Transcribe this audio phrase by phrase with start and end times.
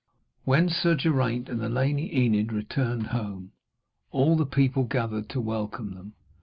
[0.45, 3.51] When Sir Geraint and the Lady Enid returned home,
[4.09, 6.13] all the people gathered to welcome them.